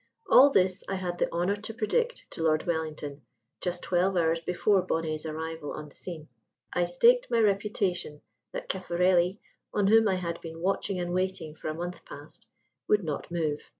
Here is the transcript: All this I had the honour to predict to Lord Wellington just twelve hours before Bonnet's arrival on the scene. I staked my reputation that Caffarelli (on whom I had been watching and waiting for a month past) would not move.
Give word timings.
All 0.31 0.49
this 0.49 0.83
I 0.89 0.95
had 0.95 1.19
the 1.19 1.31
honour 1.31 1.57
to 1.57 1.75
predict 1.75 2.25
to 2.31 2.41
Lord 2.41 2.65
Wellington 2.65 3.21
just 3.61 3.83
twelve 3.83 4.17
hours 4.17 4.39
before 4.41 4.81
Bonnet's 4.81 5.27
arrival 5.27 5.73
on 5.73 5.89
the 5.89 5.93
scene. 5.95 6.27
I 6.73 6.85
staked 6.85 7.29
my 7.29 7.39
reputation 7.39 8.23
that 8.51 8.67
Caffarelli 8.67 9.37
(on 9.75 9.85
whom 9.85 10.07
I 10.07 10.15
had 10.15 10.41
been 10.41 10.59
watching 10.59 10.99
and 10.99 11.13
waiting 11.13 11.53
for 11.53 11.67
a 11.67 11.75
month 11.75 12.03
past) 12.03 12.47
would 12.87 13.03
not 13.03 13.29
move. 13.29 13.69